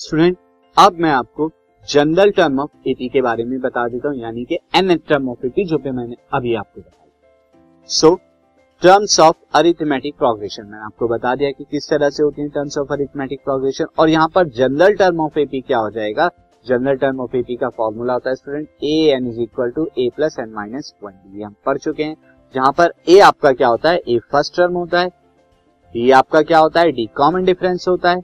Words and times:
Student 0.00 0.36
अब 0.76 0.96
मैं 1.00 1.10
आपको 1.10 1.48
जनरल 1.88 2.30
टर्म 2.30 2.58
ऑफ़ 2.60 2.88
एपी 2.88 3.08
के 3.08 3.20
बारे 3.22 3.44
में 3.44 3.58
बता 3.60 3.86
देता 3.88 4.08
हूँ, 4.08 4.16
यानी 4.16 4.44
कि 4.44 4.58
एन 4.76 4.96
टर्म 4.98 5.28
ऑफ़ 5.30 5.46
एपी 5.46 5.64
जो 5.64 5.78
कि 5.78 5.90
मैंने 5.90 6.16
अभी 6.34 6.54
आपको 6.54 6.80
बताया। 6.80 7.88
So 7.90 8.14
terms 8.82 9.18
of 9.20 9.36
arithmetic 9.56 10.16
progression 10.16 10.62
मैंने 10.62 10.84
आपको 10.84 11.08
बता 11.08 11.34
दिया 11.34 11.50
कि 11.50 11.64
किस 11.70 11.88
तरह 11.90 12.10
से 12.10 12.22
होती 12.22 12.42
है 12.42 12.48
टर्म्स 12.48 12.78
ऑफ़ 12.78 12.92
अरिथमेटिक 12.92 13.40
प्रोग्रेशन 13.44 13.86
और 13.98 14.08
यहाँ 14.08 14.28
पर 14.34 14.48
जनरल 14.50 14.96
टर्म 14.96 15.20
ऑफ़ 15.20 15.38
एपी 15.38 15.60
क्या 15.60 15.78
हो 15.78 15.90
जाएगा? 15.90 16.28
जनरल 16.66 16.96
टर्म 16.96 17.20
ऑफ़ 17.20 17.36
एपी 17.36 17.56
का 17.56 17.68
फॉर्मूला 17.70 18.12
होता 18.12 18.30
है 18.30 18.36
student 18.36 18.68
a 18.84 18.94
n 19.14 19.28
is 19.28 19.40
equal 19.40 19.70
to 19.70 19.88
a 19.98 20.10
plus 20.16 20.38
n 20.40 20.52
minus 20.52 20.94
one 21.04 21.18
ये 21.36 21.44
हम 21.44 21.54
पढ़ 21.66 21.78
चुके 21.78 22.04
हैं। 22.04 22.16
जहाँ 22.54 22.72
पर 22.72 22.92
ए 23.08 23.18
आपका 23.22 23.52
क्या 23.52 23.68
होता 23.68 23.90
है? 23.90 23.96
ए 23.98 24.18
फ़र्स्ट 24.32 24.56
टर्म 24.56 24.74
होता 24.74 25.00
है। 25.00 25.08
डी 25.94 26.10
आपका 26.12 26.42
क्या 26.42 26.58
होता 26.58 26.80
है? 26.80 26.92
डी 26.92 27.06
कॉमन 27.16 27.44
डिफरेंस 27.44 27.88
होता 27.88 28.10
है। 28.10 28.20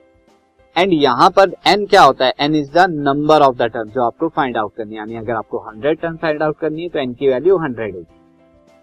एंड 0.77 0.93
यहाँ 0.93 1.29
पर 1.31 1.55
एन 1.67 1.85
क्या 1.87 2.03
होता 2.03 2.25
है? 2.25 2.33
N 2.41 2.55
is 2.55 2.71
the 2.73 2.87
number 2.91 3.43
of 3.43 3.57
the 3.57 3.63
term 3.65 3.89
जो 3.91 4.03
आपको 4.03 4.29
फाइंड 4.29 4.57
आउट 4.57 4.75
करनी 4.77 4.91
है। 4.91 4.99
यानी 4.99 5.17
अगर 5.17 5.35
आपको 5.35 5.59
हंड्रेड 5.61 5.99
टर्म 6.01 6.17
फाइंड 6.17 6.43
आउट 6.43 6.59
करनी 6.59 6.83
है 6.83 6.89
तो 6.89 6.99
एन 6.99 7.15
की 7.15 7.29
वैल्यू 7.29 7.57
हंड्रेड 7.59 7.95
होगी। 7.95 8.07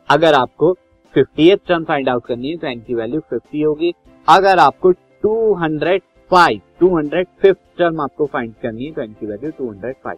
अगर 0.09 0.33
आपको 0.33 0.71
फिफ्टी 1.15 1.55
टर्म 1.67 1.83
फाइंड 1.83 2.09
आउट 2.09 2.25
करनी 2.25 2.49
है 2.49 2.57
तो 2.57 2.67
एन 2.67 2.79
की 2.79 2.95
वैल्यू 2.95 3.19
फिफ्टी 3.29 3.61
होगी। 3.61 3.93
अगर 4.27 4.59
आपको 4.59 4.91
two 4.91 5.53
hundred 5.55 6.01
five 6.31 6.61
two 6.79 6.95
hundred 6.97 7.27
fifth 7.41 7.77
term 7.77 8.01
आपको 8.01 8.25
फाइंड 8.25 8.53
करनी 8.61 8.85
है 8.85 8.91
तो 8.91 9.01
एन 9.01 9.13
की 9.19 9.25
value 9.25 9.51
two 9.57 9.69
hundred 9.69 9.95
five 10.03 10.17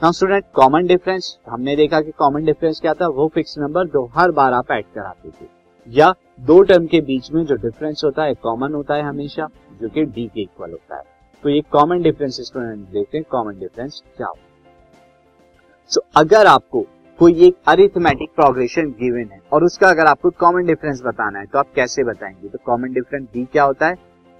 now 0.00 0.12
student 0.12 0.44
common 0.54 0.86
difference 0.86 1.36
हमने 1.48 1.76
देखा 1.76 2.00
कि 2.00 2.10
कॉमन 2.18 2.44
डिफरेंस 2.44 2.80
क्या 2.80 2.94
था? 2.94 3.06
वो 3.08 3.28
फिक्स 3.34 3.58
नंबर 3.58 3.86
जो 3.88 4.04
हर 4.16 4.30
बार 4.30 4.52
आप 4.52 4.70
ऐड 4.72 4.84
कराते 4.94 5.28
थे। 5.30 5.48
या 5.86 6.14
दो 6.40 6.60
टर्म 6.62 6.86
के 6.86 7.00
बीच 7.02 7.30
में 7.32 7.44
जो 7.46 7.54
डिफरेंस 7.56 8.00
होता 8.04 8.24
है 8.24 8.34
कॉमन 8.36 8.74
होता 8.74 8.94
है 8.94 9.02
हमेशा। 9.02 9.48
जो 9.80 9.88
कि 9.88 10.04
डी 10.04 10.26
के 10.26 10.40
इक्वल 10.42 10.70
होता 10.70 10.96
है। 10.96 11.02
तो 11.44 11.48
ये 11.48 11.60
कॉमन 11.72 12.02
डिफरेंस 12.02 12.40
स्टूडेंट 12.40 12.88
देखते 12.88 13.18
हैं 13.18 13.26
कॉमन 13.30 13.58
डिफरेंस 13.58 14.02
क्या 14.16 14.26
होता 14.26 14.40
है। 14.40 15.90
सो 15.90 16.00
अगर 16.16 16.46
आपको 16.46 16.86
कोई 17.18 17.46
एक 17.46 17.56
अरिथमेटिक 17.68 18.30
प्रोग्रेशन 18.36 18.90
गिवन 18.98 19.32
है 19.32 19.40
और 19.52 19.64
उसका 19.64 19.88
अगर 19.88 20.06
आपको 20.06 20.30
कॉमन 20.38 20.66
डिफरेंस 20.66 21.02
बताना 21.04 21.38
है 21.38 21.46
तो 21.46 21.58
आप 21.58 21.72
कैसे 21.74 22.04
बताएँगे? 22.04 22.48
तो 22.48 22.58
कॉमन 22.66 22.92
डिफरेंस 22.92 23.28
डी 23.34 23.44
क्या 23.52 23.64
होता 23.64 23.86
है? 23.86 23.96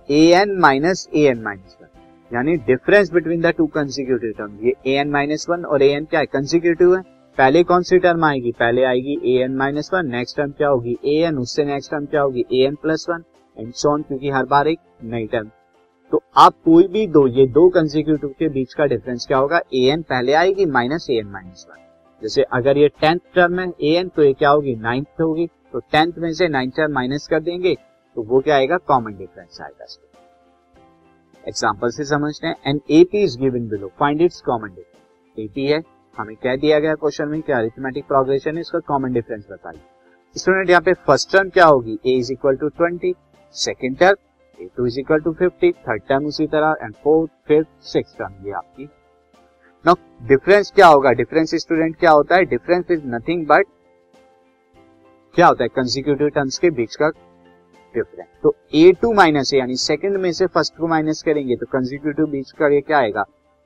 A 0.08 0.24
n 0.32 0.58
minus 0.60 1.08
a 1.14 1.26
n 1.26 1.42
minus 1.42 1.76
one 1.82 1.88
यानी 2.30 2.56
difference 2.66 3.12
between 3.12 3.40
the 3.40 3.52
two 3.56 3.66
consecutive 3.74 4.32
term 4.38 4.58
ये 4.62 4.74
ए 4.86 4.96
एन 5.00 5.10
माइनस 5.10 5.46
वन 5.50 5.64
और 5.64 5.82
ए 5.82 5.88
एन 5.88 6.04
क्या 6.04 6.20
है? 6.20 6.26
कंसिक्यूटिव 6.26 6.94
है। 6.96 7.02
पहले 7.38 7.62
कौन 7.64 7.82
सी 7.82 7.98
टर्म 7.98 8.24
आएगी? 8.24 8.52
पहले 8.52 8.84
आएगी 8.84 9.18
a 9.26 9.36
n 9.44 9.56
minus 9.56 9.90
one 9.94 10.06
next 10.10 10.36
term 10.36 10.50
क्या 10.50 10.68
होगी? 10.68 10.96
ए 11.04 11.16
एन 11.22 11.38
उससे 11.38 11.64
नेक्स्ट 11.64 11.90
टर्म 11.90 12.06
क्या 12.06 12.20
होगी? 12.20 12.44
A 12.52 12.64
n 12.66 12.74
plus 12.82 13.06
one 13.10 13.24
and 13.56 13.72
so on 13.74 14.02
क्योंकि 14.02 14.30
हर 14.30 14.44
बार 14.46 14.68
एक 14.68 14.78
नई 15.04 15.26
टर्म 15.26 15.50
तो 16.12 16.22
आप 16.36 16.54
कोई 16.64 16.86
भी 16.88 17.06
दो, 17.06 17.26
ये 17.28 17.46
दो 17.48 17.68
कंसिक्यूटिव 17.70 18.34
के 18.38 18.48
बीच 18.48 18.74
का 18.74 18.84
डिफरेंस 18.86 19.26
क्या 19.26 19.38
होगा? 19.38 19.60
ए 19.74 19.80
एन 19.90 20.02
पहले 20.02 20.32
आएगी 20.34 20.66
minus 20.66 21.06
a 21.10 21.14
n 21.14 21.26
minus 21.28 21.66
one 21.70 21.82
जैसे 22.22 22.42
अगर 22.54 22.78
ये 22.78 22.88
टेंथ 23.00 23.18
टर्म 23.34 23.58
है 23.60 23.66
ए 23.68 23.94
एन 23.94 24.08
तो 24.08 24.22
ये 24.22 24.32
क्या 24.32 24.50
होगी? 24.50 24.74
नाइन्थ 24.76 25.20
होगी. 25.20 25.46
तो 25.72 25.78
टेंथ 25.82 26.12
में 26.18 26.32
से 26.34 26.48
नाइन्थ 26.48 26.76
टर्म 26.76 26.92
माइनस 26.94 27.26
कर 27.30 27.40
देंगे 27.42 27.74
तो 27.74 28.22
वो 28.22 28.40
क्या 28.40 28.56
आएगा? 28.56 28.76
कॉमन 28.78 29.16
डिफरेंस 29.16 29.60
आएगा 29.62 29.86
एग्ज़ाम्पल 31.44 31.90
से 31.90 32.04
समझते 32.04 32.46
हैं 32.46 32.56
an 32.66 32.80
AP 32.92 33.22
is 33.24 33.38
given 33.40 33.68
below 33.68 33.90
find 33.98 34.22
its 34.22 34.40
common 34.42 34.68
difference 34.68 35.38
AP 35.38 35.66
है, 35.66 35.82
हमें 36.16 36.34
कह 36.36 36.56
दिया 36.56 36.78
गया 36.80 36.94
क्वेश्चन 36.94 37.28
में 37.28 37.40
क्या 37.42 37.58
अरिथमेटिक 37.58 38.06
प्रोग्रेशन 38.06 38.54
है, 38.54 38.60
इसका 38.60 38.78
कॉमन 38.86 39.12
डिफरेंस 39.12 39.46
बताइए. 39.50 39.80
स्टूडेंट 40.36 40.70
यहाँ 40.70 40.82
पे 40.82 40.92
फ़र्स्ट 41.06 41.32
टर्म 41.32 41.48
क्या 41.50 41.66
होगी? 41.66 41.98
A 42.06 42.16
is 42.18 42.32
equal 42.32 42.56
to 42.56 42.68
twenty 42.70 43.14
second 43.56 43.96
term 43.98 44.16
a 44.58 44.68
two 44.76 44.86
is 44.86 44.98
equal 45.00 45.20
to 45.20 45.32
fifty 45.34 45.70
third 45.88 46.02
term 46.08 46.26
उसी 46.26 46.46
तरह 46.46 46.76
and 46.82 46.94
fourth 47.04 47.30
fifth 47.48 47.88
six 47.88 48.14
term 48.18 48.46
ये 48.46 48.52
आपकी। 48.52 48.84
नाउ 49.84 49.94
डिफरेंस 50.28 50.72
क्या 50.74 50.86
होगा? 50.86 51.12
डिफरेंस 51.12 51.54
स्टूडेंट 51.54 51.96
क्या 51.96 52.10
होता 52.10 52.36
है? 52.36 52.44
डिफरेंस 52.44 52.90
इज़ 52.90 53.02
नथिंग 53.06 53.46
बट 53.46 53.66
क्या 55.34 55.46
होता 55.46 55.64
है? 55.64 55.68
कंसिक्यूटिव 55.68 56.28
टर्म्स 56.28 56.58
के 56.58 56.70
बीच 56.70 56.94
का 56.96 57.08
डिफरेंस 57.94 58.28
तो 58.42 58.54
ए 58.74 58.92
टू 59.02 59.12
माइनस 59.12 59.52
ए 59.54 59.58
यानी 59.58 59.76
सेकंड 59.76 60.16
में 60.16 60.32
से 60.32 60.46
फ़र्स्ट 60.46 60.76
को 60.76 60.86
माइनस 60.88 61.22
करेंगे 61.22 61.56
तो 61.56 61.66
कंसिक्यूटिव 61.66 62.26
बीच 62.26 62.50
का 62.52 62.68
ये 62.68 62.80
क्या 62.80 62.98
आएगा? 62.98 63.24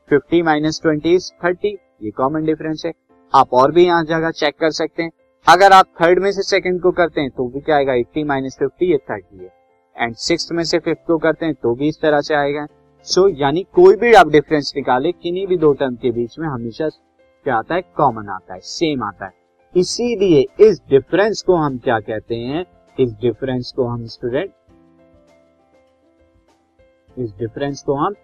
50 0.08 0.42
माइनस 0.44 0.80
ट्वेंटी 0.82 1.14
इज़ 1.14 1.30
थर्टी 1.44 1.76
ये 2.02 2.10
कॉमन 2.10 2.44
डिफरेंस 2.44 2.82
है। 2.86 2.92
आप 3.32 3.54
और 3.54 3.72
भी 3.72 3.84
यहाँ 3.84 4.04
जगह 4.04 4.30
चेक 4.32 4.58
कर 4.60 4.70
सकते 4.72 5.02
हैं। 5.02 5.10
अगर 5.46 5.72
आप 5.72 5.86
थर्ड 6.02 6.18
में 6.22 6.30
से 6.32 6.42
सेकंड 6.42 6.80
को 6.82 6.90
करते 6.92 7.20
हैं 7.20 7.30
तो 7.30 7.48
भी 7.48 7.60
क्या 7.60 7.76
आएगा? 7.76 7.94
80 7.94 8.24
माइनस 8.26 8.56
फिफ्टी 8.58 8.90
ये 8.92 8.98
थर्टी 9.10 9.44
है। 9.44 9.59
एंड 9.96 10.14
सिक्स 10.14 10.52
में 10.52 10.64
से 10.64 10.78
फिफ्थ 10.78 11.06
को 11.06 11.18
करते 11.18 11.46
हैं 11.46 11.54
तो 11.54 11.74
भी 11.74 11.88
इस 11.88 12.00
तरह 12.00 12.20
से 12.20 12.34
आएगा। 12.34 12.66
सो 13.06 13.28
so, 13.28 13.40
यानी 13.40 13.62
कोई 13.62 13.96
भी 13.96 14.12
आप 14.14 14.28
डिफरेंस 14.28 14.72
निकाले 14.76 15.12
किन्हीं 15.12 15.46
भी 15.46 15.56
दो 15.56 15.72
टर्म 15.72 15.94
के 15.96 16.10
बीच 16.10 16.38
में 16.38 16.48
हमेशा 16.48 16.88
क्या 16.88 17.56
आता 17.56 17.74
है 17.74 17.82
कॉमन 17.96 18.28
आता 18.28 18.54
है 18.54 18.60
सेम 18.60 19.02
आता 19.02 19.26
है। 19.26 19.32
इसीलिए 19.76 20.44
इस 20.60 20.80
डिफरेंस 20.90 21.42
को 21.42 21.54
हम 21.54 21.78
क्या 21.78 21.98
कहते 22.00 22.36
हैं? 22.36 22.64
इस 23.00 23.12
डिफरेंस 23.12 23.72
को 23.76 23.84
हम 23.84 24.06
स्टूडेंट 24.06 24.50
इस 27.18 27.30
डिफरेंस 27.30 27.82
को 27.82 27.94
हम 27.94 28.14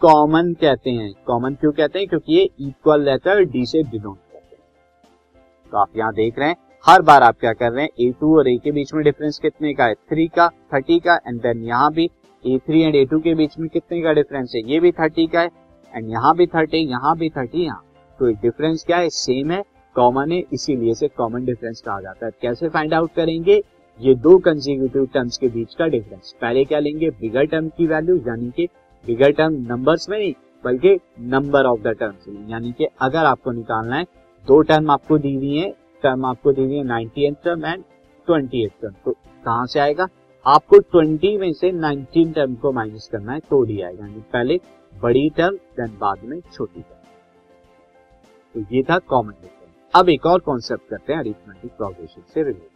कॉमन 0.00 0.52
कहते 0.54 0.90
हैं। 0.90 1.12
कॉमन 1.26 1.54
क्यों 1.54 1.72
कहते 1.72 1.98
हैं? 1.98 2.08
क्योंकि 2.08 2.34
ये 2.34 2.50
इक्वल 2.60 3.08
है 3.08 3.44
डी 3.44 3.64
से 3.66 3.82
डिनोट 3.82 4.18
करते 4.32 4.56
हैं। 4.56 5.70
तो 5.70 5.76
आप 5.76 5.96
यहाँ 5.96 6.12
देख 6.14 6.38
रहे 6.38 6.48
हैं 6.48 6.56
हर 6.86 7.02
बार 7.02 7.22
आप 7.22 7.38
क्या 7.40 7.52
कर 7.52 7.70
रहे 7.72 7.84
हैं? 7.84 7.90
ए 8.00 8.12
टू 8.20 8.36
और 8.38 8.48
ए 8.48 8.56
के 8.64 8.72
बीच 8.72 8.92
में 8.94 9.02
डिफरेंस 9.04 9.38
कितने 9.38 9.72
का 9.74 9.84
है? 9.84 9.94
थ्री 9.94 10.26
का 10.28 10.46
थर्टी 10.72 10.98
का 10.98 11.14
एंड 11.26 11.40
देन 11.42 11.64
यहाँ 11.64 11.90
भी 11.92 12.04
a 12.44 12.58
three 12.66 12.82
and 12.82 12.94
a 12.96 13.04
two 13.04 13.18
के 13.20 13.34
बीच 13.34 13.58
में 13.58 13.68
कितने 13.68 14.00
का 14.02 14.12
डिफरेंस 14.12 14.52
है? 14.54 14.60
ये 14.62 14.78
भी 14.80 14.92
थर्टी 14.92 15.26
का 15.26 15.40
है 15.40 15.50
एंड 15.92 16.10
यहाँ 16.10 16.34
भी 16.36 16.46
थर्टी 16.46 16.78
यहाँ 16.80 17.16
भी 17.18 17.28
थर्टी 17.30 17.64
यहाँ। 17.64 17.82
तो 18.18 18.30
डिफरेंस 18.32 18.84
क्या 18.84 18.96
है? 18.96 19.08
सेम 19.10 19.50
है 19.50 19.62
कॉमन 19.96 20.32
है, 20.32 20.42
इसीलिए 20.52 20.94
से 20.94 21.08
कॉमन 21.08 21.44
डिफरेंस 21.44 21.80
कहा 21.80 22.00
जाता 22.00 22.26
है। 22.26 22.32
कैसे 22.42 22.68
फाइंड 22.68 22.94
आउट 22.94 23.14
करेंगे? 23.16 23.60
ये 24.00 24.14
दो 24.16 24.36
कंजिक्यूटिव 24.40 25.06
टर्म्स 25.14 25.38
के 25.38 25.48
बीच 25.48 25.74
का 25.74 25.86
डिफरेंस 25.86 26.34
पहले 26.40 26.64
क्या 26.64 26.78
लेंगे? 26.78 27.10
बिगर 27.10 27.46
टर्म 27.46 27.68
की 27.68 27.86
वैल्यू 27.86 28.16
यानी 28.18 28.50
कि 28.50 28.68
बिगर 29.04 29.32
टर्म 29.32 29.54
नंबर्स 29.68 30.08
में 30.08 30.18
नहीं, 30.18 30.34
बल्कि 30.64 30.98
नंबर 31.26 31.66
ऑफ़ 31.66 31.80
द 31.80 31.96
टर्म्स 32.00 32.50
यानी 32.50 32.72
कि 32.72 32.88
अगर 33.00 33.24
आपको 33.24 33.52
निकालना 33.52 33.96
है, 33.96 34.04
दो 34.44 34.60
टर्म 34.62 34.90
आपको 34.90 35.18
दी 35.18 35.34
हुई 35.34 35.56
है 35.56 35.74
टर्म 36.06 36.24
आपको 36.26 36.52
दी 36.52 36.74
है 36.74 36.82
ninety 36.84 37.30
term 37.44 37.64
and 37.66 37.84
twenty 38.28 38.66
term 38.82 38.94
तो 39.04 39.12
कहाँ 39.12 39.66
से 39.66 39.80
आएगा? 39.80 40.06
आपको 40.46 40.78
20 40.92 41.38
में 41.40 41.52
से 41.52 41.70
19 41.72 42.34
टर्म 42.34 42.54
को 42.62 42.72
माइनस 42.72 43.08
करना 43.12 43.32
है 43.32 43.40
तो 43.40 43.62
डी 43.64 43.80
आएगा। 43.82 44.06
पहले 44.32 44.58
बड़ी 45.02 45.28
टर्म 45.36 45.56
देन 45.76 45.96
बाद 46.00 46.24
में 46.24 46.40
छोटी 46.42 46.80
टर्म 46.80 47.04
तो 48.54 48.74
ये 48.74 48.82
था 48.90 48.98
कॉमन 49.08 49.32
डिफरेंस 49.32 49.94
अब 49.94 50.08
एक 50.08 50.26
और 50.26 50.40
कॉन्सेप्ट 50.42 50.88
करते 50.90 51.12
हैं 51.12 51.20
अरिथमेटिक 51.20 51.70
प्रोग्रेशन 51.72 52.22
से 52.34 52.42
related 52.42 52.75